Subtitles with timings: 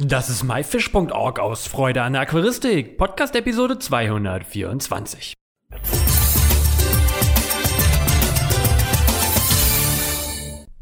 [0.00, 5.34] Das ist myfish.org aus Freude an der Aquaristik, Podcast Episode 224.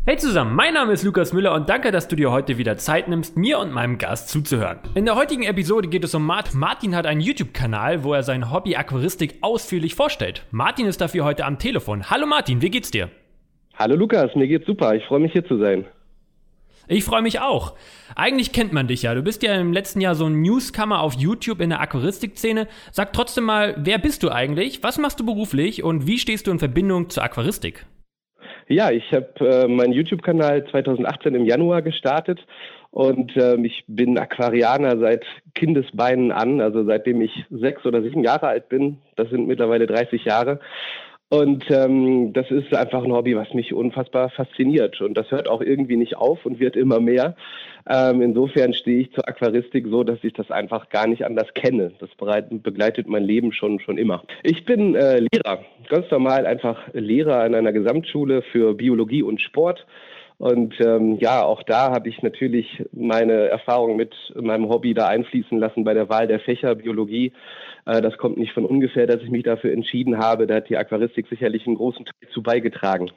[0.06, 3.08] Hey zusammen, mein Name ist Lukas Müller und danke, dass du dir heute wieder Zeit
[3.08, 4.78] nimmst, mir und meinem Gast zuzuhören.
[4.94, 6.54] In der heutigen Episode geht es um Mart.
[6.54, 10.46] Martin hat einen YouTube-Kanal, wo er sein Hobby Aquaristik ausführlich vorstellt.
[10.52, 12.08] Martin ist dafür heute am Telefon.
[12.08, 13.10] Hallo Martin, wie geht's dir?
[13.74, 14.94] Hallo Lukas, mir geht's super.
[14.94, 15.84] Ich freue mich hier zu sein.
[16.88, 17.74] Ich freue mich auch.
[18.16, 19.14] Eigentlich kennt man dich ja.
[19.14, 22.66] Du bist ja im letzten Jahr so ein Newskammer auf YouTube in der Aquaristik-Szene.
[22.90, 24.82] Sag trotzdem mal, wer bist du eigentlich?
[24.82, 27.86] Was machst du beruflich und wie stehst du in Verbindung zur Aquaristik?
[28.68, 32.40] Ja, ich habe äh, meinen YouTube-Kanal 2018 im Januar gestartet
[32.90, 38.48] und äh, ich bin Aquarianer seit Kindesbeinen an, also seitdem ich sechs oder sieben Jahre
[38.48, 38.98] alt bin.
[39.16, 40.60] Das sind mittlerweile 30 Jahre.
[41.32, 45.00] Und ähm, das ist einfach ein Hobby, was mich unfassbar fasziniert.
[45.00, 47.36] Und das hört auch irgendwie nicht auf und wird immer mehr.
[47.88, 51.92] Ähm, insofern stehe ich zur Aquaristik so, dass ich das einfach gar nicht anders kenne.
[52.00, 52.10] Das
[52.50, 54.22] begleitet mein Leben schon, schon immer.
[54.42, 59.86] Ich bin äh, Lehrer, ganz normal einfach Lehrer an einer Gesamtschule für Biologie und Sport.
[60.36, 65.56] Und ähm, ja, auch da habe ich natürlich meine Erfahrung mit meinem Hobby da einfließen
[65.56, 67.32] lassen bei der Wahl der Fächer Biologie.
[67.86, 70.46] Äh, das kommt nicht von ungefähr, dass ich mich dafür entschieden habe.
[70.46, 73.10] Da hat die Aquaristik sicherlich einen großen Teil zu beigetragen.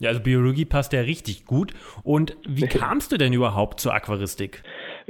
[0.00, 1.72] Ja, also Biologie passt ja richtig gut.
[2.02, 4.62] Und wie kamst du denn überhaupt zur Aquaristik?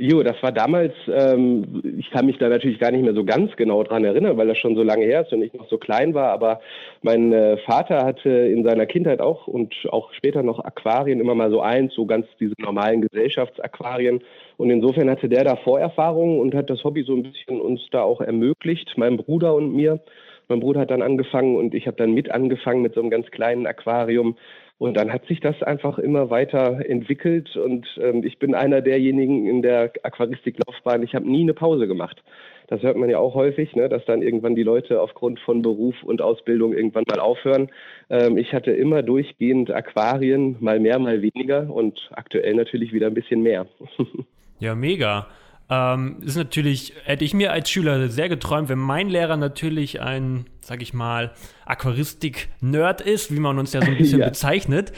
[0.02, 3.54] Jo, das war damals, ähm, ich kann mich da natürlich gar nicht mehr so ganz
[3.56, 6.14] genau dran erinnern, weil das schon so lange her ist und ich noch so klein
[6.14, 6.62] war, aber
[7.02, 11.50] mein äh, Vater hatte in seiner Kindheit auch und auch später noch Aquarien, immer mal
[11.50, 14.22] so eins, so ganz diese normalen Gesellschaftsaquarien.
[14.56, 18.00] Und insofern hatte der da Vorerfahrungen und hat das Hobby so ein bisschen uns da
[18.00, 20.00] auch ermöglicht, meinem Bruder und mir.
[20.48, 23.30] Mein Bruder hat dann angefangen und ich habe dann mit angefangen mit so einem ganz
[23.30, 24.36] kleinen Aquarium
[24.80, 29.46] und dann hat sich das einfach immer weiter entwickelt und ähm, ich bin einer derjenigen
[29.46, 32.22] in der Aquaristiklaufbahn, ich habe nie eine Pause gemacht.
[32.68, 36.02] Das hört man ja auch häufig, ne, dass dann irgendwann die Leute aufgrund von Beruf
[36.02, 37.68] und Ausbildung irgendwann mal aufhören.
[38.08, 43.14] Ähm, ich hatte immer durchgehend Aquarien, mal mehr, mal weniger und aktuell natürlich wieder ein
[43.14, 43.66] bisschen mehr.
[44.60, 45.26] ja, mega.
[45.70, 50.46] Ähm, ist natürlich, hätte ich mir als Schüler sehr geträumt, wenn mein Lehrer natürlich ein,
[50.60, 51.30] sag ich mal,
[51.64, 54.26] Aquaristik-Nerd ist, wie man uns ja so ein bisschen ja.
[54.26, 54.92] bezeichnet.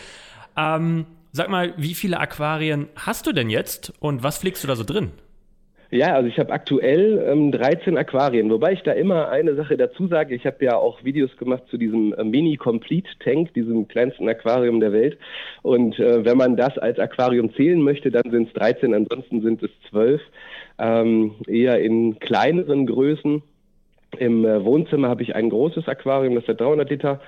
[0.56, 4.74] Ähm, sag mal, wie viele Aquarien hast du denn jetzt und was pflegst du da
[4.74, 5.10] so drin?
[5.90, 10.06] Ja, also ich habe aktuell ähm, 13 Aquarien, wobei ich da immer eine Sache dazu
[10.06, 10.34] sage.
[10.34, 15.18] Ich habe ja auch Videos gemacht zu diesem äh, Mini-Complete-Tank, diesem kleinsten Aquarium der Welt.
[15.60, 19.62] Und äh, wenn man das als Aquarium zählen möchte, dann sind es 13, ansonsten sind
[19.62, 20.22] es 12
[20.78, 23.42] ähm, eher in kleineren Größen.
[24.18, 27.20] Im äh, Wohnzimmer habe ich ein großes Aquarium, das hat 300 Liter.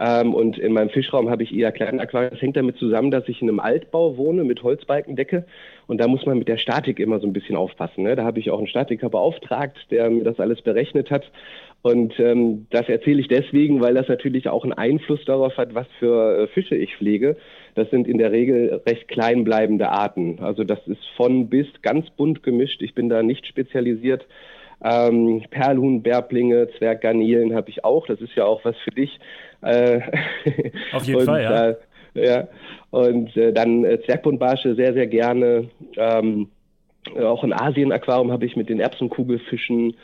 [0.00, 2.30] Ähm, und in meinem Fischraum habe ich eher kleine Aquarien.
[2.30, 5.44] Das hängt damit zusammen, dass ich in einem Altbau wohne mit Holzbalkendecke.
[5.88, 8.04] Und da muss man mit der Statik immer so ein bisschen aufpassen.
[8.04, 8.14] Ne?
[8.14, 11.30] Da habe ich auch einen Statiker beauftragt, der mir das alles berechnet hat.
[11.82, 15.86] Und ähm, das erzähle ich deswegen, weil das natürlich auch einen Einfluss darauf hat, was
[15.98, 17.36] für äh, Fische ich pflege.
[17.78, 20.38] Das sind in der Regel recht klein bleibende Arten.
[20.40, 22.82] Also das ist von bis ganz bunt gemischt.
[22.82, 24.26] Ich bin da nicht spezialisiert.
[24.82, 28.06] Ähm, Perlhuhn, Bärblinge, Zwerggarnelen habe ich auch.
[28.06, 29.18] Das ist ja auch was für dich.
[29.62, 30.00] Äh,
[30.92, 31.68] Auf jeden Fall, ja.
[31.70, 31.76] Äh,
[32.14, 32.48] ja.
[32.90, 35.68] Und äh, dann äh, Zwergbuntbarsche sehr, sehr gerne.
[35.96, 36.48] Ähm,
[37.16, 39.96] auch ein Asien-Aquarium habe ich mit den Erbsenkugelfischen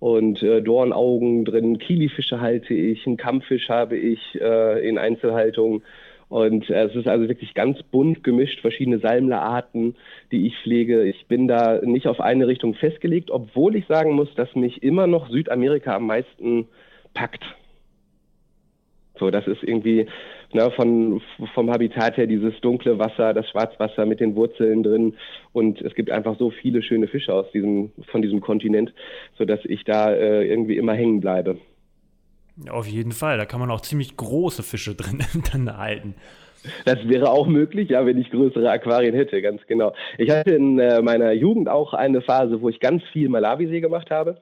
[0.00, 1.78] und äh, Dornaugen drin.
[1.78, 5.82] Kilifische halte ich, einen Kampffisch habe ich äh, in Einzelhaltung.
[6.28, 9.96] Und äh, es ist also wirklich ganz bunt gemischt, verschiedene Salmlerarten,
[10.30, 11.04] die ich pflege.
[11.04, 15.06] Ich bin da nicht auf eine Richtung festgelegt, obwohl ich sagen muss, dass mich immer
[15.06, 16.68] noch Südamerika am meisten
[17.14, 17.44] packt.
[19.18, 20.06] So, das ist irgendwie
[20.52, 21.20] ne, von,
[21.54, 25.14] vom Habitat her dieses dunkle Wasser, das Schwarzwasser mit den Wurzeln drin.
[25.52, 28.92] Und es gibt einfach so viele schöne Fische aus diesem, von diesem Kontinent,
[29.36, 31.58] sodass ich da äh, irgendwie immer hängen bleibe.
[32.70, 36.14] Auf jeden Fall, da kann man auch ziemlich große Fische drin dann halten.
[36.84, 39.94] Das wäre auch möglich, ja, wenn ich größere Aquarien hätte, ganz genau.
[40.18, 44.10] Ich hatte in äh, meiner Jugend auch eine Phase, wo ich ganz viel Malawisee gemacht
[44.10, 44.38] habe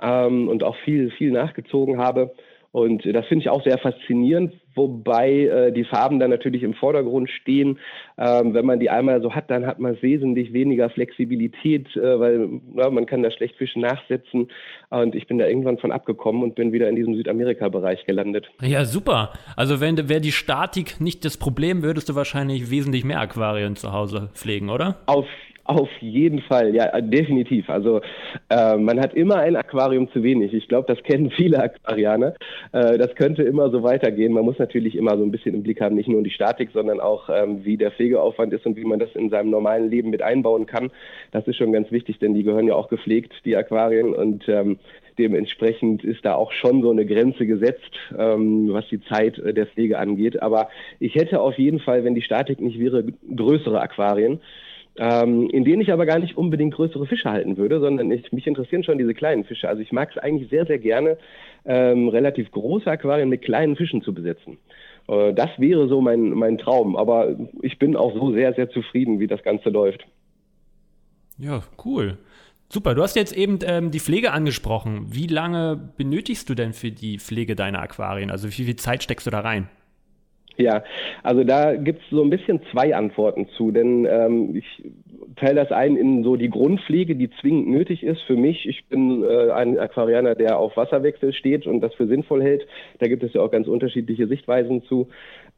[0.00, 2.32] ähm, und auch viel, viel nachgezogen habe.
[2.70, 7.30] Und das finde ich auch sehr faszinierend, wobei äh, die Farben dann natürlich im Vordergrund
[7.30, 7.78] stehen.
[8.18, 12.60] Ähm, wenn man die einmal so hat, dann hat man wesentlich weniger Flexibilität, äh, weil
[12.74, 14.50] na, man kann da schlecht Fische nachsetzen.
[14.90, 18.48] Und ich bin da irgendwann von abgekommen und bin wieder in diesem Südamerika-Bereich gelandet.
[18.60, 19.32] Ja, super.
[19.56, 23.92] Also wenn wäre die Statik nicht das Problem, würdest du wahrscheinlich wesentlich mehr Aquarien zu
[23.92, 25.00] Hause pflegen, oder?
[25.06, 25.26] Auf
[25.68, 27.68] Auf jeden Fall, ja, definitiv.
[27.68, 28.00] Also
[28.48, 30.54] äh, man hat immer ein Aquarium zu wenig.
[30.54, 32.32] Ich glaube, das kennen viele Aquarianer.
[32.72, 34.32] Äh, das könnte immer so weitergehen.
[34.32, 37.00] Man muss natürlich immer so ein bisschen im Blick haben, nicht nur die Statik, sondern
[37.00, 40.22] auch, ähm, wie der Pflegeaufwand ist und wie man das in seinem normalen Leben mit
[40.22, 40.90] einbauen kann.
[41.32, 44.14] Das ist schon ganz wichtig, denn die gehören ja auch gepflegt, die Aquarien.
[44.14, 44.78] Und ähm,
[45.18, 49.66] dementsprechend ist da auch schon so eine Grenze gesetzt, ähm, was die Zeit äh, der
[49.66, 50.40] Pflege angeht.
[50.40, 53.04] Aber ich hätte auf jeden Fall, wenn die Statik nicht wäre,
[53.36, 54.40] größere Aquarien
[54.98, 58.46] ähm, in denen ich aber gar nicht unbedingt größere Fische halten würde, sondern ich, mich
[58.46, 59.68] interessieren schon diese kleinen Fische.
[59.68, 61.18] Also ich mag es eigentlich sehr, sehr gerne,
[61.64, 64.58] ähm, relativ große Aquarien mit kleinen Fischen zu besetzen.
[65.08, 69.20] Äh, das wäre so mein, mein Traum, aber ich bin auch so sehr, sehr zufrieden,
[69.20, 70.06] wie das Ganze läuft.
[71.38, 72.18] Ja, cool.
[72.70, 75.06] Super, du hast jetzt eben ähm, die Pflege angesprochen.
[75.08, 78.30] Wie lange benötigst du denn für die Pflege deiner Aquarien?
[78.30, 79.70] Also wie viel Zeit steckst du da rein?
[80.58, 80.82] Ja,
[81.22, 84.82] also da gibt es so ein bisschen zwei Antworten zu, denn ähm, ich
[85.36, 88.66] teile das ein in so die Grundpflege, die zwingend nötig ist für mich.
[88.68, 92.66] Ich bin äh, ein Aquarianer, der auf Wasserwechsel steht und das für sinnvoll hält.
[92.98, 95.08] Da gibt es ja auch ganz unterschiedliche Sichtweisen zu.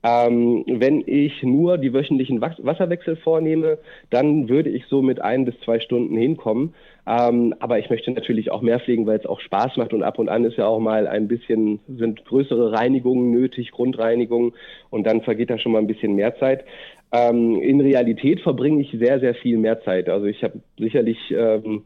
[0.02, 3.78] Ähm, wenn ich nur die wöchentlichen Wasserwechsel vornehme,
[4.10, 6.74] dann würde ich so mit ein bis zwei Stunden hinkommen.
[7.06, 10.18] Ähm, aber ich möchte natürlich auch mehr pflegen, weil es auch Spaß macht und ab
[10.18, 14.52] und an ist ja auch mal ein bisschen, sind größere Reinigungen nötig, Grundreinigungen
[14.90, 16.64] und dann vergeht da schon mal ein bisschen mehr Zeit.
[17.12, 20.08] Ähm, in Realität verbringe ich sehr, sehr viel mehr Zeit.
[20.08, 21.84] Also ich habe sicherlich ähm,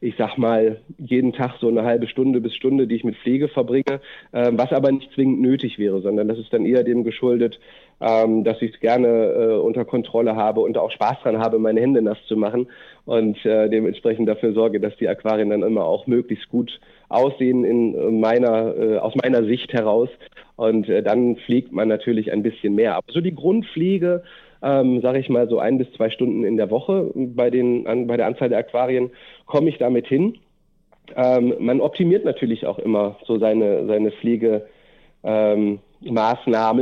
[0.00, 3.48] ich sag mal, jeden Tag so eine halbe Stunde bis Stunde, die ich mit Pflege
[3.48, 4.00] verbringe,
[4.32, 7.58] äh, was aber nicht zwingend nötig wäre, sondern das ist dann eher dem geschuldet,
[8.00, 11.80] ähm, dass ich es gerne äh, unter Kontrolle habe und auch Spaß dran habe, meine
[11.80, 12.68] Hände nass zu machen
[13.04, 16.78] und äh, dementsprechend dafür sorge, dass die Aquarien dann immer auch möglichst gut
[17.08, 20.08] aussehen in meiner, äh, aus meiner Sicht heraus.
[20.56, 22.96] Und äh, dann pflegt man natürlich ein bisschen mehr.
[22.96, 24.22] Aber so die Grundpflege,
[24.62, 28.06] ähm, sage ich mal so ein bis zwei Stunden in der Woche bei, den, an,
[28.06, 29.10] bei der Anzahl der Aquarien,
[29.46, 30.38] komme ich damit hin.
[31.14, 35.80] Ähm, man optimiert natürlich auch immer so seine, seine Pflegemaßnahmen.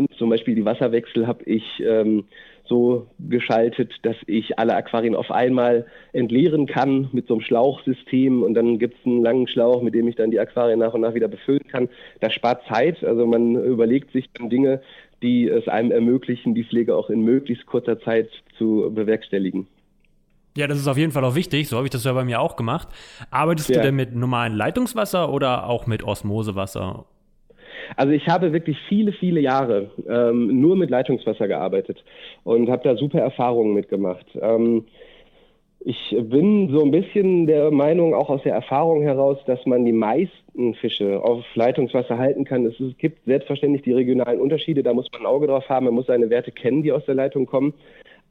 [0.04, 2.24] Ähm, Zum Beispiel die Wasserwechsel habe ich ähm,
[2.66, 8.54] so geschaltet, dass ich alle Aquarien auf einmal entleeren kann mit so einem Schlauchsystem und
[8.54, 11.12] dann gibt es einen langen Schlauch, mit dem ich dann die Aquarien nach und nach
[11.14, 11.90] wieder befüllen kann.
[12.20, 14.80] Das spart Zeit, also man überlegt sich dann Dinge,
[15.24, 18.28] die es einem ermöglichen, die Pflege auch in möglichst kurzer Zeit
[18.58, 19.66] zu bewerkstelligen.
[20.56, 21.68] Ja, das ist auf jeden Fall auch wichtig.
[21.68, 22.88] So habe ich das ja bei mir auch gemacht.
[23.30, 23.76] Arbeitest ja.
[23.76, 27.06] du denn mit normalem Leitungswasser oder auch mit Osmosewasser?
[27.96, 32.04] Also ich habe wirklich viele, viele Jahre ähm, nur mit Leitungswasser gearbeitet
[32.44, 34.26] und habe da super Erfahrungen mitgemacht.
[34.40, 34.84] Ähm,
[35.86, 39.92] ich bin so ein bisschen der Meinung, auch aus der Erfahrung heraus, dass man die
[39.92, 42.64] meisten Fische auf Leitungswasser halten kann.
[42.64, 46.06] Es, gibt selbstverständlich die regionalen Unterschiede, da muss man ein Auge drauf haben, man muss
[46.06, 47.74] seine Werte kennen, die aus der Leitung kommen.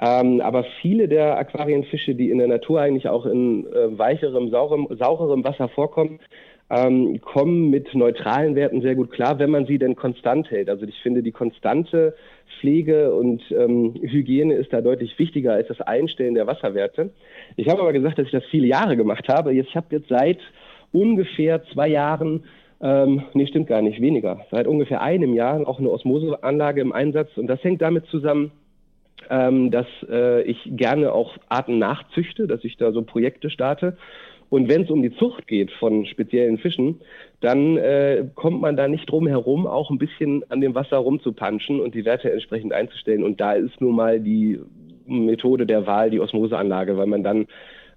[0.02, 4.88] Ähm, aber viele der Aquarienfische, die in der Natur eigentlich auch in äh, weicherem, saurem,
[4.90, 6.20] saurerem Wasser vorkommen,
[6.69, 10.69] ähm, kommen mit neutralen Werten sehr gut klar, wenn man sie denn konstant hält.
[10.69, 12.15] Also ich finde, die konstante
[12.60, 17.12] Pflege und ähm, Hygiene ist da deutlich wichtiger als das Einstellen der Wasserwerte.
[17.57, 19.54] Ich habe aber gesagt, dass ich das viele Jahre gemacht habe.
[19.54, 20.39] Ich habe jetzt seit
[20.92, 22.44] ungefähr zwei Jahren
[22.83, 24.45] ähm, nee, stimmt gar nicht, weniger.
[24.51, 27.30] Seit ungefähr einem Jahr auch eine Osmoseanlage im Einsatz.
[27.38, 28.51] Und das hängt damit zusammen,
[29.30, 33.95] ähm, dass äh, ich gerne auch Arten nachzüchte, dass ich da so Projekte starte.
[34.54, 37.02] Und wenn es um die Zucht geht von speziellen Fischen,
[37.42, 41.80] dann äh, kommt man da nicht drum herum, auch ein bisschen an dem Wasser rumzupanschen
[41.80, 43.24] und die Werte entsprechend einzustellen.
[43.24, 44.60] Und da ist nun mal die
[45.08, 47.48] Methode der Wahl die Osmoseanlage, weil man dann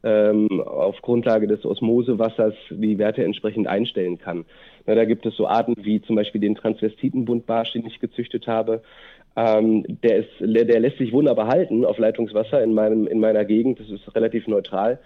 [0.03, 4.47] ähm, auf Grundlage des Osmosewassers die Werte entsprechend einstellen kann.
[4.87, 8.81] Na, da gibt es so Arten wie zum Beispiel den Transvestitenbuntbarsch, den ich gezüchtet habe.
[9.37, 13.79] Ähm, der, ist, der lässt sich wunderbar halten auf Leitungswasser in, meinem, in meiner Gegend.
[13.79, 14.99] Das ist relativ neutral.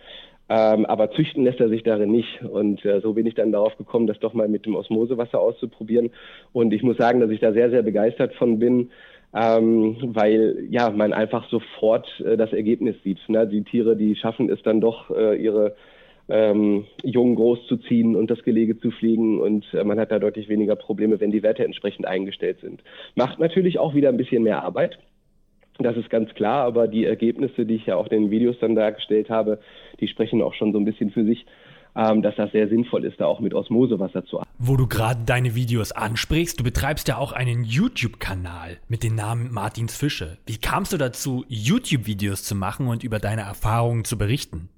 [0.52, 2.42] Ähm, aber züchten lässt er sich darin nicht.
[2.42, 6.10] Und äh, so bin ich dann darauf gekommen, das doch mal mit dem Osmosewasser auszuprobieren.
[6.52, 8.90] Und ich muss sagen, dass ich da sehr, sehr begeistert von bin,
[9.32, 13.20] ähm, weil ja man einfach sofort äh, das Ergebnis sieht.
[13.28, 13.46] Ne?
[13.46, 15.76] Die Tiere, die schaffen es dann doch, äh, ihre
[16.28, 20.76] ähm, Jungen großzuziehen und das Gelege zu fliegen und äh, man hat da deutlich weniger
[20.76, 22.82] Probleme, wenn die Werte entsprechend eingestellt sind.
[23.14, 24.98] Macht natürlich auch wieder ein bisschen mehr Arbeit.
[25.78, 28.74] Das ist ganz klar, aber die Ergebnisse, die ich ja auch in den Videos dann
[28.74, 29.58] dargestellt habe,
[29.98, 31.46] die sprechen auch schon so ein bisschen für sich,
[31.96, 34.50] ähm, dass das sehr sinnvoll ist, da auch mit Osmosewasser zu arbeiten.
[34.58, 39.52] Wo du gerade deine Videos ansprichst, du betreibst ja auch einen YouTube-Kanal mit dem Namen
[39.52, 40.38] Martins Fische.
[40.46, 44.68] Wie kamst du dazu, YouTube-Videos zu machen und über deine Erfahrungen zu berichten?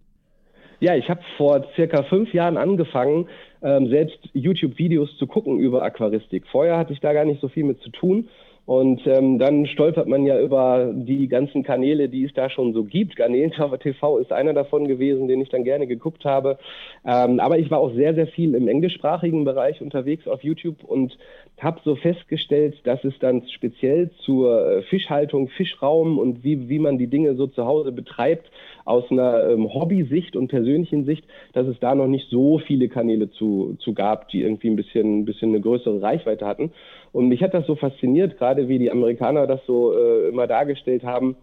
[0.80, 3.28] Ja, ich habe vor circa fünf Jahren angefangen,
[3.62, 6.44] ähm, selbst YouTube-Videos zu gucken über Aquaristik.
[6.50, 8.28] Vorher hatte ich da gar nicht so viel mit zu tun
[8.64, 12.84] Und ähm, dann stolpert man ja über die ganzen Kanäle, die es da schon so
[12.84, 13.16] gibt.
[13.16, 16.58] Garnelen TV ist einer davon gewesen, den ich dann gerne geguckt habe.
[17.04, 21.18] Ähm, aber ich war auch sehr, sehr viel im englischsprachigen Bereich unterwegs auf YouTube und
[21.60, 26.98] habe so festgestellt, dass es dann speziell zur äh, Fischhaltung, Fischraum und wie, wie man
[26.98, 28.50] die Dinge so zu Hause betreibt,
[28.84, 33.30] aus einer ähm, Hobby-Sicht und persönlichen Sicht, dass es da noch nicht so viele Kanäle
[33.30, 36.72] zu, zu gab, die irgendwie ein bisschen, ein bisschen eine größere Reichweite hatten.
[37.12, 41.04] Und mich hat das so fasziniert, gerade wie die Amerikaner das so äh, immer dargestellt
[41.04, 41.36] haben,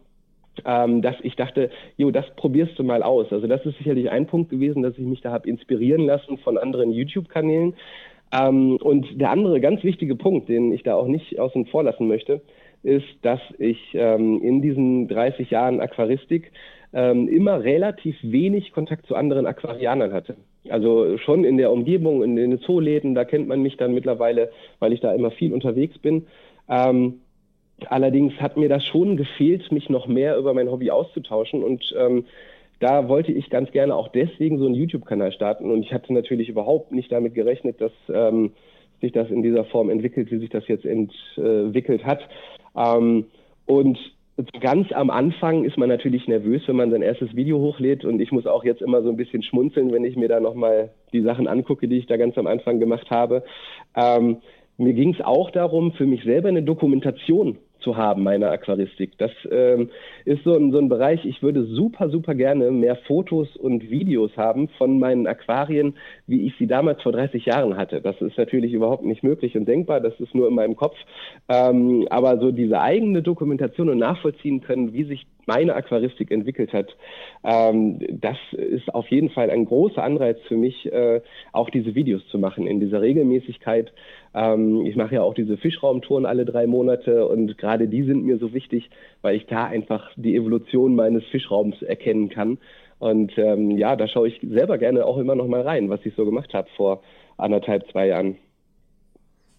[0.66, 3.32] ähm, dass ich dachte, jo, das probierst du mal aus.
[3.32, 6.58] Also das ist sicherlich ein Punkt gewesen, dass ich mich da habe inspirieren lassen von
[6.58, 7.76] anderen YouTube-Kanälen.
[8.32, 12.08] Ähm, und der andere ganz wichtige Punkt, den ich da auch nicht außen vor lassen
[12.08, 12.42] möchte,
[12.84, 16.52] ist, dass ich ähm, in diesen 30 Jahren Aquaristik
[16.93, 20.36] ähm, immer relativ wenig Kontakt zu anderen Aquarianern hatte.
[20.69, 24.93] Also schon in der Umgebung, in den Zooläden, da kennt man mich dann mittlerweile, weil
[24.93, 26.27] ich da immer viel unterwegs bin.
[26.67, 27.22] Ähm,
[27.88, 32.25] allerdings hat mir das schon gefehlt, mich noch mehr über mein Hobby auszutauschen und ähm,
[32.79, 36.50] da wollte ich ganz gerne auch deswegen so einen YouTube-Kanal starten und ich hatte natürlich
[36.50, 38.51] überhaupt nicht damit gerechnet, dass ähm,
[39.01, 42.22] sich das in dieser Form entwickelt, wie sich das jetzt entwickelt hat.
[42.75, 43.25] Ähm,
[44.62, 48.31] ganz am Anfang ist man natürlich nervös, wenn man sein erstes Video hochlädt und ich
[48.31, 51.48] muss auch jetzt immer so ein bisschen schmunzeln, wenn ich mir da nochmal die Sachen
[51.48, 53.43] angucke, die ich da ganz am Anfang gemacht habe.
[53.96, 54.38] Ähm,
[54.77, 59.17] mir ging es auch darum, für mich selber eine Dokumentation zu haben, meiner Aquaristik.
[59.17, 59.89] Das ähm,
[60.25, 64.36] ist so ein, so ein Bereich, ich würde super, super gerne mehr Fotos und Videos
[64.38, 65.95] haben von meinen Aquarien,
[66.27, 68.01] wie ich sie damals vor 30 Jahren hatte.
[68.01, 70.95] Das ist natürlich überhaupt nicht möglich und denkbar, das ist nur in meinem Kopf.
[71.48, 76.95] Ähm, aber so diese eigene Dokumentation und nachvollziehen können, wie sich meine Aquaristik entwickelt hat,
[77.43, 81.21] ähm, das ist auf jeden Fall ein großer Anreiz für mich, äh,
[81.51, 83.91] auch diese Videos zu machen in dieser Regelmäßigkeit.
[84.39, 88.38] Ähm, ich mache ja auch diese Fischraumtouren alle drei Monate und gerade die sind mir
[88.38, 88.89] so wichtig,
[89.22, 92.58] weil ich da einfach die Evolution meines Fischraums erkennen kann.
[93.00, 96.15] Und ähm, ja, da schaue ich selber gerne auch immer noch mal rein, was ich
[96.15, 97.01] so gemacht habe vor
[97.38, 98.38] anderthalb, zwei Jahren.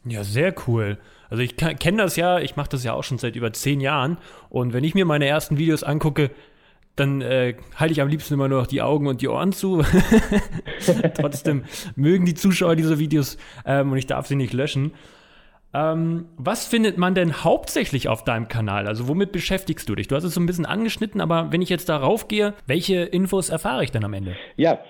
[0.06, 0.96] Ja, sehr cool.
[1.28, 4.16] Also ich kenne das ja, ich mache das ja auch schon seit über zehn Jahren.
[4.48, 6.30] Und wenn ich mir meine ersten Videos angucke,
[7.00, 9.82] dann äh, halte ich am liebsten immer nur noch die Augen und die Ohren zu.
[11.14, 11.64] Trotzdem
[11.96, 14.92] mögen die Zuschauer diese Videos ähm, und ich darf sie nicht löschen.
[15.72, 18.86] Ähm, was findet man denn hauptsächlich auf deinem Kanal?
[18.86, 20.08] Also womit beschäftigst du dich?
[20.08, 23.48] Du hast es so ein bisschen angeschnitten, aber wenn ich jetzt darauf gehe, welche Infos
[23.48, 24.36] erfahre ich dann am Ende?
[24.56, 24.80] Ja,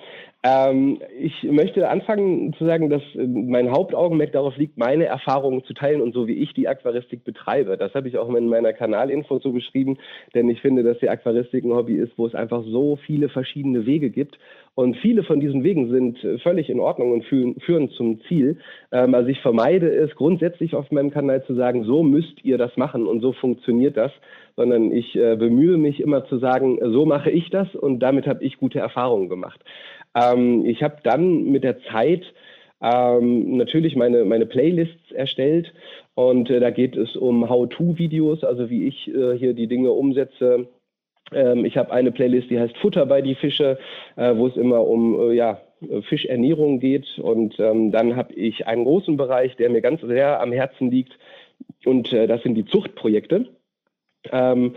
[0.42, 5.74] ähm, ich möchte anfangen zu sagen, dass äh, mein Hauptaugenmerk darauf liegt, meine Erfahrungen zu
[5.74, 7.76] teilen und so wie ich die Aquaristik betreibe.
[7.76, 9.98] Das habe ich auch in meiner Kanalinfo so beschrieben,
[10.34, 13.84] denn ich finde, dass die Aquaristik ein Hobby ist, wo es einfach so viele verschiedene
[13.84, 14.38] Wege gibt.
[14.74, 18.56] Und viele von diesen Wegen sind äh, völlig in Ordnung und führen, führen zum Ziel.
[18.92, 22.74] Ähm, also ich vermeide es grundsätzlich auf meinem Kanal zu sagen, so müsst ihr das
[22.78, 24.12] machen und so funktioniert das,
[24.56, 28.42] sondern ich äh, bemühe mich immer zu sagen, so mache ich das und damit habe
[28.42, 29.60] ich gute Erfahrungen gemacht.
[30.14, 32.22] Ähm, ich habe dann mit der Zeit
[32.82, 35.72] ähm, natürlich meine, meine Playlists erstellt
[36.14, 40.68] und äh, da geht es um How-To-Videos, also wie ich äh, hier die Dinge umsetze.
[41.32, 43.78] Ähm, ich habe eine Playlist, die heißt Futter bei die Fische,
[44.16, 45.60] äh, wo es immer um äh, ja,
[46.08, 47.18] Fischernährung geht.
[47.18, 51.18] Und ähm, dann habe ich einen großen Bereich, der mir ganz sehr am Herzen liegt.
[51.84, 53.48] Und äh, das sind die Zuchtprojekte.
[54.30, 54.74] Ähm,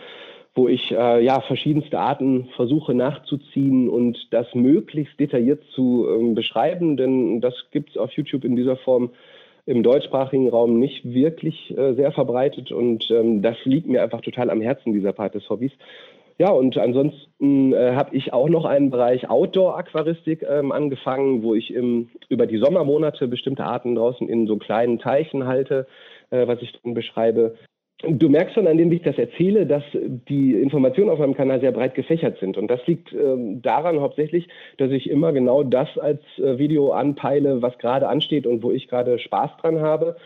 [0.55, 6.95] wo ich äh, ja verschiedenste Arten versuche nachzuziehen und das möglichst detailliert zu ähm, beschreiben,
[6.97, 9.09] denn das gibt es auf YouTube in dieser Form
[9.65, 14.49] im deutschsprachigen Raum nicht wirklich äh, sehr verbreitet und ähm, das liegt mir einfach total
[14.49, 15.71] am Herzen, dieser Part des Hobbys.
[16.39, 21.73] Ja, und ansonsten äh, habe ich auch noch einen Bereich Outdoor-Aquaristik ähm, angefangen, wo ich
[21.73, 25.85] im, über die Sommermonate bestimmte Arten draußen in so kleinen Teichen halte,
[26.31, 27.55] äh, was ich dann beschreibe.
[28.05, 31.71] Du merkst schon, an dem ich das erzähle, dass die Informationen auf meinem Kanal sehr
[31.71, 32.57] breit gefächert sind.
[32.57, 37.61] Und das liegt ähm, daran hauptsächlich, dass ich immer genau das als äh, Video anpeile,
[37.61, 40.17] was gerade ansteht und wo ich gerade Spaß dran habe.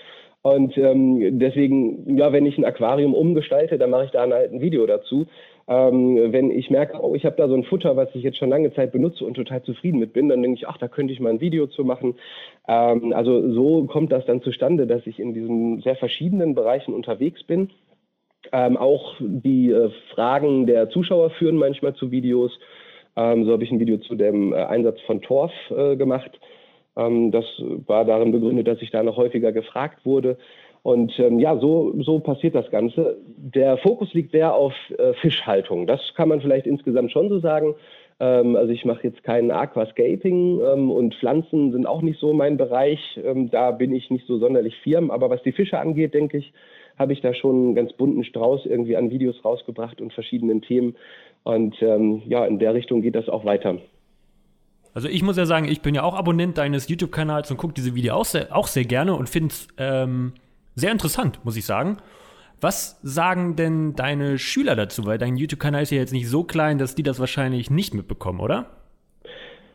[0.41, 4.61] Und ähm, deswegen, ja, wenn ich ein Aquarium umgestalte, dann mache ich da halt ein
[4.61, 5.27] Video dazu.
[5.69, 8.49] Ähm, wenn ich merke, oh, ich habe da so ein Futter, was ich jetzt schon
[8.49, 11.19] lange Zeit benutze und total zufrieden mit bin, dann denke ich, ach, da könnte ich
[11.19, 12.15] mal ein Video zu machen.
[12.67, 17.43] Ähm, also so kommt das dann zustande, dass ich in diesen sehr verschiedenen Bereichen unterwegs
[17.43, 17.69] bin.
[18.53, 22.57] Ähm, auch die äh, Fragen der Zuschauer führen manchmal zu Videos.
[23.17, 26.39] Ähm, so habe ich ein Video zu dem äh, Einsatz von Torf äh, gemacht.
[26.95, 27.45] Ähm, das
[27.87, 30.37] war darin begründet, dass ich da noch häufiger gefragt wurde.
[30.87, 33.17] Und ähm, ja, so, so passiert das Ganze.
[33.35, 35.85] Der Fokus liegt sehr auf äh, Fischhaltung.
[35.85, 37.75] Das kann man vielleicht insgesamt schon so sagen.
[38.21, 42.55] Ähm, also ich mache jetzt kein Aquascaping ähm, und Pflanzen sind auch nicht so mein
[42.55, 43.19] Bereich.
[43.21, 45.11] Ähm, da bin ich nicht so sonderlich firm.
[45.11, 46.53] Aber was die Fische angeht, denke ich,
[46.97, 50.95] habe ich da schon einen ganz bunten Strauß irgendwie an Videos rausgebracht und verschiedenen Themen.
[51.43, 53.79] Und ähm, ja, in der Richtung geht das auch weiter.
[54.93, 57.93] Also ich muss ja sagen, ich bin ja auch Abonnent deines YouTube-Kanals und gucke diese
[57.93, 60.31] Videos auch sehr, auch sehr gerne und finde es ähm,
[60.77, 61.97] sehr interessant, muss ich sagen.
[62.61, 65.05] Was sagen denn deine Schüler dazu?
[65.05, 68.39] Weil dein YouTube-Kanal ist ja jetzt nicht so klein, dass die das wahrscheinlich nicht mitbekommen,
[68.39, 68.67] oder?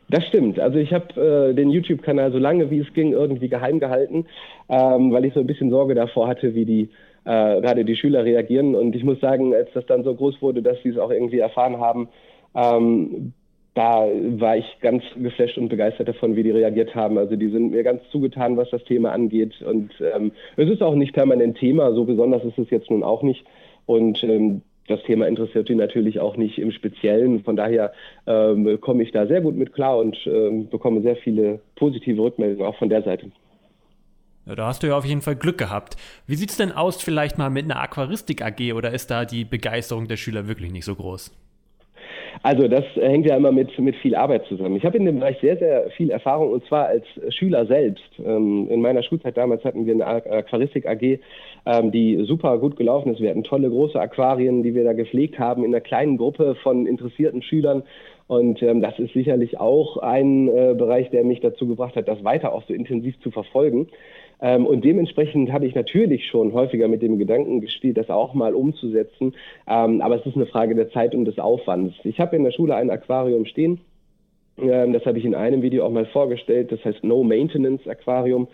[0.09, 0.59] Das stimmt.
[0.59, 4.25] Also ich habe äh, den YouTube-Kanal so lange wie es ging irgendwie geheim gehalten,
[4.69, 6.89] ähm, weil ich so ein bisschen Sorge davor hatte, wie die
[7.25, 8.75] äh, gerade die Schüler reagieren.
[8.75, 11.39] Und ich muss sagen, als das dann so groß wurde, dass sie es auch irgendwie
[11.39, 12.09] erfahren haben,
[12.55, 13.33] ähm,
[13.75, 17.17] da war ich ganz geflasht und begeistert davon, wie die reagiert haben.
[17.17, 19.61] Also die sind mir ganz zugetan, was das Thema angeht.
[19.61, 23.23] Und ähm, es ist auch nicht permanent Thema, so besonders ist es jetzt nun auch
[23.23, 23.43] nicht.
[23.85, 27.43] Und ähm, das Thema interessiert die natürlich auch nicht im Speziellen.
[27.43, 27.93] Von daher
[28.27, 32.67] ähm, komme ich da sehr gut mit klar und ähm, bekomme sehr viele positive Rückmeldungen
[32.67, 33.31] auch von der Seite.
[34.45, 35.95] Ja, da hast du ja auf jeden Fall Glück gehabt.
[36.27, 39.45] Wie sieht es denn aus vielleicht mal mit einer Aquaristik AG oder ist da die
[39.45, 41.31] Begeisterung der Schüler wirklich nicht so groß?
[42.41, 44.75] Also das hängt ja immer mit, mit viel Arbeit zusammen.
[44.75, 48.03] Ich habe in dem Bereich sehr, sehr viel Erfahrung und zwar als Schüler selbst.
[48.19, 51.19] Ähm, in meiner Schulzeit damals hatten wir eine Aquaristik AG,
[51.65, 53.21] ähm, die super gut gelaufen ist.
[53.21, 56.87] Wir hatten tolle große Aquarien, die wir da gepflegt haben in einer kleinen Gruppe von
[56.87, 57.83] interessierten Schülern.
[58.27, 62.23] Und ähm, das ist sicherlich auch ein äh, Bereich, der mich dazu gebracht hat, das
[62.23, 63.89] weiter auch so intensiv zu verfolgen.
[64.43, 68.53] Ähm, und dementsprechend habe ich natürlich schon häufiger mit dem Gedanken gespielt, das auch mal
[68.53, 69.33] umzusetzen.
[69.67, 71.95] Ähm, aber es ist eine Frage der Zeit und des Aufwands.
[72.03, 73.79] Ich habe in der Schule ein Aquarium stehen.
[74.57, 76.73] Ähm, das habe ich in einem Video auch mal vorgestellt.
[76.73, 78.47] Das heißt No Maintenance Aquarium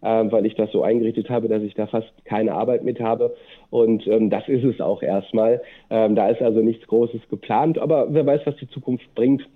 [0.00, 3.34] weil ich das so eingerichtet habe, dass ich da fast keine Arbeit mit habe.
[3.68, 5.60] Und das ist es auch erstmal.
[5.88, 9.48] Da ist also nichts Großes geplant, aber wer weiß, was die Zukunft bringt.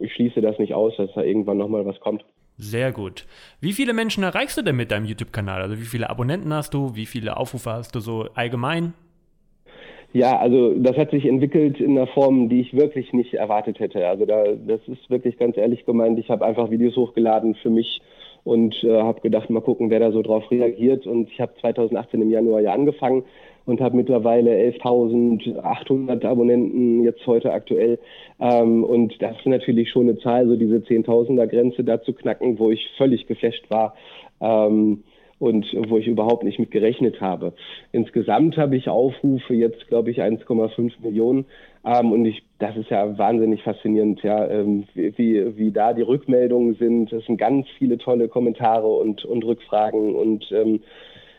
[0.00, 2.24] Ich schließe das nicht aus, dass da irgendwann nochmal was kommt.
[2.58, 3.26] Sehr gut.
[3.60, 5.60] Wie viele Menschen erreichst du denn mit deinem YouTube-Kanal?
[5.60, 6.94] Also wie viele Abonnenten hast du?
[6.94, 8.94] Wie viele Aufrufe hast du so allgemein?
[10.12, 14.06] Ja, also das hat sich entwickelt in einer Form, die ich wirklich nicht erwartet hätte.
[14.08, 16.18] Also da, das ist wirklich ganz ehrlich gemeint.
[16.18, 18.00] Ich habe einfach Videos hochgeladen für mich
[18.46, 21.04] und äh, habe gedacht, mal gucken, wer da so drauf reagiert.
[21.04, 23.24] Und ich habe 2018 im Januar ja angefangen
[23.64, 27.98] und habe mittlerweile 11.800 Abonnenten jetzt heute aktuell.
[28.38, 32.60] Ähm, und das ist natürlich schon eine Zahl, so diese 10.000er Grenze da zu knacken,
[32.60, 33.96] wo ich völlig geflasht war.
[34.40, 35.02] Ähm,
[35.38, 37.52] und wo ich überhaupt nicht mit gerechnet habe.
[37.92, 41.44] Insgesamt habe ich Aufrufe jetzt, glaube ich, 1,5 Millionen.
[41.84, 46.74] Ähm, und ich, das ist ja wahnsinnig faszinierend, ja, ähm, wie, wie da die Rückmeldungen
[46.74, 47.12] sind.
[47.12, 50.80] Es sind ganz viele tolle Kommentare und, und Rückfragen und ähm,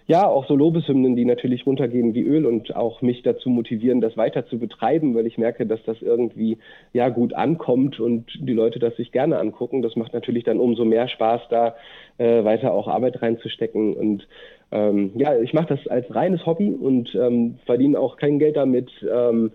[0.09, 4.15] ja, auch so Lobeshymnen, die natürlich runtergehen wie Öl und auch mich dazu motivieren, das
[4.15, 6.59] weiter zu betreiben, weil ich merke, dass das irgendwie
[6.93, 9.81] ja gut ankommt und die Leute das sich gerne angucken.
[9.81, 11.75] Das macht natürlich dann umso mehr Spaß, da
[12.19, 13.95] äh, weiter auch Arbeit reinzustecken.
[13.95, 14.25] Und
[14.71, 18.89] ähm, ja, ich mache das als reines Hobby und ähm, verdiene auch kein Geld damit.
[19.03, 19.51] Ähm,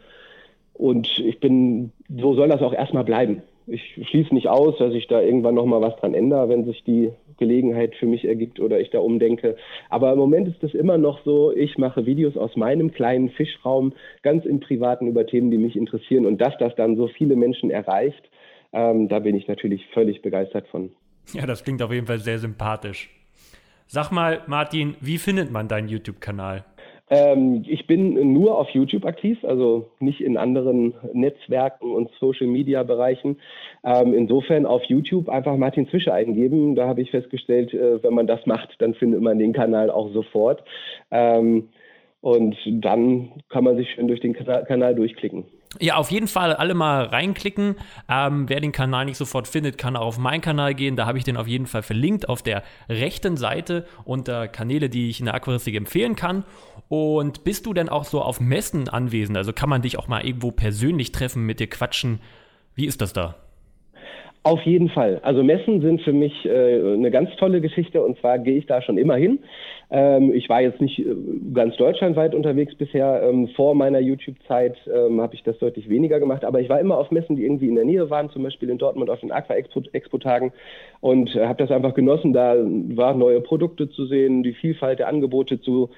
[0.75, 5.07] und ich bin, so soll das auch erstmal bleiben ich schließe nicht aus, dass ich
[5.07, 8.91] da irgendwann nochmal was dran ändere, wenn sich die Gelegenheit für mich ergibt oder ich
[8.91, 9.57] da umdenke.
[9.89, 13.93] Aber im Moment ist es immer noch so, ich mache Videos aus meinem kleinen Fischraum,
[14.23, 16.27] ganz im Privaten über Themen, die mich interessieren.
[16.27, 18.31] Und dass das dann so viele Menschen erreicht,
[18.73, 20.91] ähm, da bin ich natürlich völlig begeistert von.
[21.33, 23.11] Ja, das klingt auf jeden Fall sehr sympathisch.
[23.87, 26.65] Sag mal, Martin, wie findet man deinen YouTube-Kanal?
[27.13, 33.39] Ähm, ich bin nur auf YouTube aktiv, also nicht in anderen Netzwerken und Social-Media-Bereichen.
[33.85, 36.75] Ähm, insofern auf YouTube einfach Martin Zwische eingeben.
[36.75, 40.11] Da habe ich festgestellt, äh, wenn man das macht, dann findet man den Kanal auch
[40.15, 40.65] sofort.
[41.11, 41.69] Ähm,
[42.23, 45.45] und dann kann man sich schön durch den Kanal durchklicken.
[45.81, 47.77] Ja, auf jeden Fall alle mal reinklicken.
[48.09, 50.97] Ähm, wer den Kanal nicht sofort findet, kann auch auf meinen Kanal gehen.
[50.97, 55.09] Da habe ich den auf jeden Fall verlinkt auf der rechten Seite unter Kanäle, die
[55.09, 56.45] ich in der Aquaristik empfehlen kann.
[56.89, 59.37] Und bist du denn auch so auf Messen anwesend?
[59.37, 62.21] Also kann man dich auch mal irgendwo persönlich treffen, mit dir quatschen?
[62.75, 63.42] Wie ist das da?
[64.45, 65.21] Auf jeden Fall.
[65.23, 68.83] Also Messen sind für mich äh, eine ganz tolle Geschichte und zwar gehe ich da
[68.83, 69.39] schon immer hin.
[69.89, 71.15] Ähm, ich war jetzt nicht äh,
[71.55, 73.23] ganz deutschlandweit unterwegs bisher.
[73.23, 76.99] Ähm, vor meiner YouTube-Zeit ähm, habe ich das deutlich weniger gemacht, aber ich war immer
[76.99, 80.53] auf Messen, die irgendwie in der Nähe waren, zum Beispiel in Dortmund auf den Aqua-Expo-Tagen
[81.01, 82.33] und äh, habe das einfach genossen.
[82.33, 85.91] Da waren neue Produkte zu sehen, die Vielfalt der Angebote zu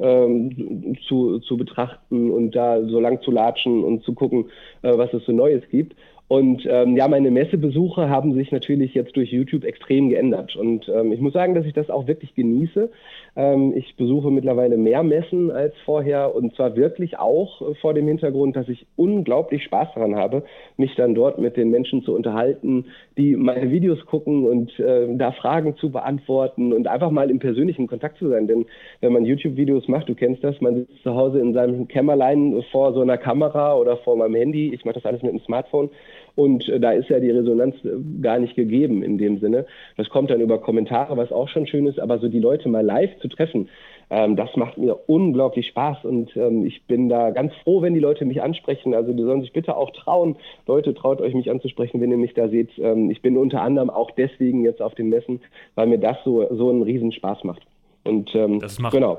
[0.00, 4.46] ähm, zu, zu betrachten und da so lang zu latschen und zu gucken,
[4.82, 5.94] äh, was es so Neues gibt.
[6.32, 10.56] Und ähm, ja, meine Messebesuche haben sich natürlich jetzt durch YouTube extrem geändert.
[10.56, 12.88] Und ähm, ich muss sagen, dass ich das auch wirklich genieße.
[13.36, 18.08] Ähm, ich besuche mittlerweile mehr Messen als vorher und zwar wirklich auch äh, vor dem
[18.08, 20.44] Hintergrund, dass ich unglaublich Spaß daran habe,
[20.78, 22.86] mich dann dort mit den Menschen zu unterhalten,
[23.18, 27.88] die meine Videos gucken und äh, da Fragen zu beantworten und einfach mal im persönlichen
[27.88, 28.46] Kontakt zu sein.
[28.46, 28.64] Denn
[29.02, 32.94] wenn man YouTube-Videos macht, du kennst das, man sitzt zu Hause in seinem Kämmerlein vor
[32.94, 34.72] so einer Kamera oder vor meinem Handy.
[34.72, 35.90] Ich mache das alles mit dem Smartphone
[36.34, 37.90] und äh, da ist ja die Resonanz äh,
[38.20, 39.66] gar nicht gegeben in dem Sinne.
[39.96, 42.84] Das kommt dann über Kommentare, was auch schon schön ist, aber so die Leute mal
[42.84, 43.68] live zu treffen,
[44.12, 48.00] ähm, das macht mir unglaublich Spaß und ähm, ich bin da ganz froh, wenn die
[48.00, 48.94] Leute mich ansprechen.
[48.94, 50.36] Also die sollen sich bitte auch trauen.
[50.66, 52.78] Leute, traut euch mich anzusprechen, wenn ihr mich da seht.
[52.78, 55.40] Ähm, ich bin unter anderem auch deswegen jetzt auf den Messen,
[55.76, 57.62] weil mir das so, so einen Riesenspaß macht.
[58.04, 59.18] Und ähm, das macht genau.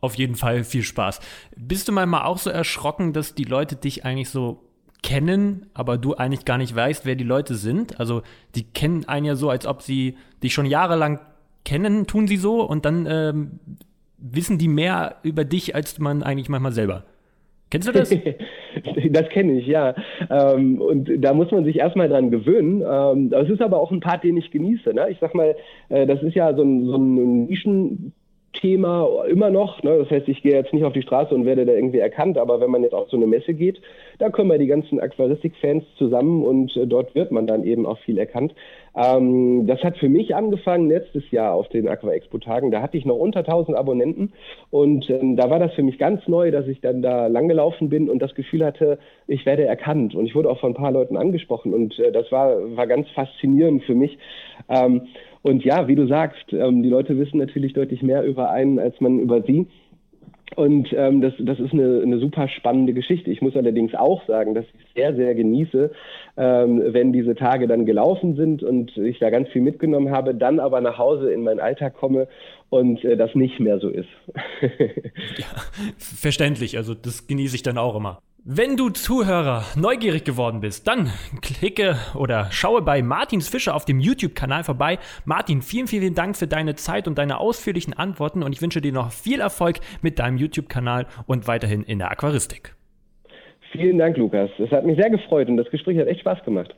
[0.00, 1.20] auf jeden Fall viel Spaß.
[1.56, 4.58] Bist du manchmal auch so erschrocken, dass die Leute dich eigentlich so
[5.06, 8.00] kennen, aber du eigentlich gar nicht weißt, wer die Leute sind.
[8.00, 8.22] Also
[8.56, 11.20] die kennen einen ja so, als ob sie dich schon jahrelang
[11.64, 13.50] kennen, tun sie so und dann ähm,
[14.18, 17.04] wissen die mehr über dich, als man eigentlich manchmal selber.
[17.70, 18.10] Kennst du das?
[19.10, 19.94] das kenne ich, ja.
[20.28, 22.82] Ähm, und da muss man sich erstmal dran gewöhnen.
[22.84, 24.92] Ähm, das ist aber auch ein Part, den ich genieße.
[24.92, 25.06] Ne?
[25.10, 25.54] Ich sag mal,
[25.88, 28.12] äh, das ist ja so ein, so ein Nischen.
[28.60, 29.82] Thema immer noch.
[29.82, 29.98] Ne?
[29.98, 32.60] Das heißt, ich gehe jetzt nicht auf die Straße und werde da irgendwie erkannt, aber
[32.60, 33.80] wenn man jetzt auf so eine Messe geht,
[34.18, 37.98] da kommen ja die ganzen Aquaristik-Fans zusammen und äh, dort wird man dann eben auch
[37.98, 38.54] viel erkannt.
[38.96, 42.70] Ähm, das hat für mich angefangen letztes Jahr auf den Aqua Expo-Tagen.
[42.70, 44.32] Da hatte ich noch unter 1000 Abonnenten
[44.70, 48.08] und ähm, da war das für mich ganz neu, dass ich dann da langgelaufen bin
[48.08, 50.14] und das Gefühl hatte, ich werde erkannt.
[50.14, 53.08] Und ich wurde auch von ein paar Leuten angesprochen und äh, das war, war ganz
[53.10, 54.18] faszinierend für mich.
[54.68, 55.02] Ähm,
[55.42, 59.00] und ja, wie du sagst, ähm, die Leute wissen natürlich deutlich mehr über einen, als
[59.00, 59.68] man über sie.
[60.54, 63.30] Und ähm, das, das ist eine, eine super spannende Geschichte.
[63.30, 65.90] Ich muss allerdings auch sagen, dass ich sehr, sehr genieße,
[66.36, 70.60] ähm, wenn diese Tage dann gelaufen sind und ich da ganz viel mitgenommen habe, dann
[70.60, 72.28] aber nach Hause in meinen Alltag komme
[72.70, 74.08] und äh, das nicht mehr so ist.
[75.36, 75.46] ja,
[75.98, 76.76] verständlich.
[76.76, 78.20] Also das genieße ich dann auch immer.
[78.48, 81.10] Wenn du Zuhörer neugierig geworden bist, dann
[81.42, 85.00] klicke oder schaue bei Martins Fischer auf dem YouTube-Kanal vorbei.
[85.24, 88.92] Martin, vielen, vielen Dank für deine Zeit und deine ausführlichen Antworten und ich wünsche dir
[88.92, 92.76] noch viel Erfolg mit deinem YouTube-Kanal und weiterhin in der Aquaristik.
[93.72, 94.48] Vielen Dank, Lukas.
[94.60, 96.72] Es hat mich sehr gefreut und das Gespräch hat echt Spaß gemacht.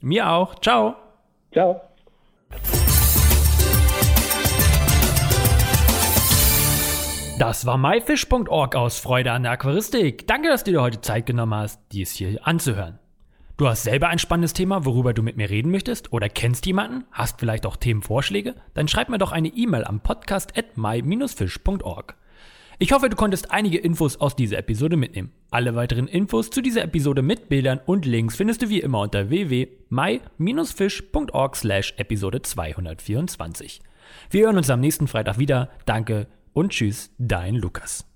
[0.00, 0.58] Mir auch.
[0.60, 0.94] Ciao.
[1.52, 1.82] Ciao.
[7.38, 10.26] Das war myfish.org aus Freude an der Aquaristik.
[10.26, 12.98] Danke, dass du dir heute Zeit genommen hast, dies hier anzuhören.
[13.56, 17.04] Du hast selber ein spannendes Thema, worüber du mit mir reden möchtest oder kennst jemanden,
[17.12, 18.56] hast vielleicht auch Themenvorschläge?
[18.74, 22.16] Dann schreib mir doch eine E-Mail am podcast at my-fish.org.
[22.80, 25.30] Ich hoffe, du konntest einige Infos aus dieser Episode mitnehmen.
[25.52, 29.30] Alle weiteren Infos zu dieser Episode mit Bildern und Links findest du wie immer unter
[29.30, 33.80] www.my-fish.org slash Episode 224.
[34.30, 35.70] Wir hören uns am nächsten Freitag wieder.
[35.86, 38.07] Danke und tschüss, dein Lukas.